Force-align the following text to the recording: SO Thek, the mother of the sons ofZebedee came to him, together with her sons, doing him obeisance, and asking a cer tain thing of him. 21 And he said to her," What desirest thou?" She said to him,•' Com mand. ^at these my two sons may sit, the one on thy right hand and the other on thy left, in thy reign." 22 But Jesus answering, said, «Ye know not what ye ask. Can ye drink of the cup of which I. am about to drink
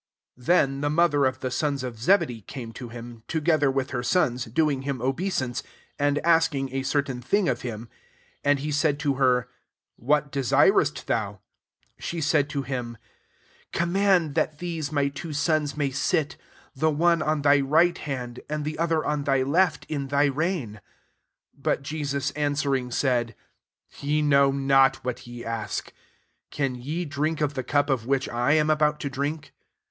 SO 0.35 0.45
Thek, 0.45 0.81
the 0.81 0.89
mother 0.89 1.25
of 1.27 1.41
the 1.41 1.51
sons 1.51 1.83
ofZebedee 1.83 2.47
came 2.47 2.71
to 2.71 2.89
him, 2.89 3.21
together 3.27 3.69
with 3.69 3.91
her 3.91 4.01
sons, 4.01 4.45
doing 4.45 4.81
him 4.81 4.99
obeisance, 4.99 5.61
and 5.99 6.17
asking 6.25 6.73
a 6.73 6.81
cer 6.81 7.03
tain 7.03 7.21
thing 7.21 7.47
of 7.47 7.61
him. 7.61 7.81
21 8.41 8.41
And 8.45 8.59
he 8.61 8.71
said 8.71 8.99
to 9.01 9.13
her," 9.21 9.47
What 9.97 10.31
desirest 10.31 11.05
thou?" 11.05 11.41
She 11.99 12.19
said 12.19 12.49
to 12.49 12.63
him,•' 12.63 12.97
Com 13.77 13.91
mand. 13.91 14.33
^at 14.37 14.57
these 14.57 14.91
my 14.91 15.07
two 15.09 15.33
sons 15.33 15.77
may 15.77 15.91
sit, 15.91 16.35
the 16.75 16.89
one 16.89 17.21
on 17.21 17.43
thy 17.43 17.59
right 17.59 17.99
hand 17.99 18.39
and 18.49 18.65
the 18.65 18.79
other 18.79 19.05
on 19.05 19.25
thy 19.25 19.43
left, 19.43 19.85
in 19.87 20.07
thy 20.07 20.25
reign." 20.25 20.81
22 21.61 21.61
But 21.61 21.83
Jesus 21.83 22.31
answering, 22.31 22.89
said, 22.89 23.35
«Ye 24.01 24.23
know 24.23 24.49
not 24.49 24.95
what 25.05 25.27
ye 25.27 25.45
ask. 25.45 25.93
Can 26.49 26.73
ye 26.73 27.05
drink 27.05 27.39
of 27.39 27.53
the 27.53 27.63
cup 27.63 27.87
of 27.91 28.07
which 28.07 28.27
I. 28.27 28.53
am 28.53 28.71
about 28.71 28.99
to 29.01 29.07
drink 29.07 29.53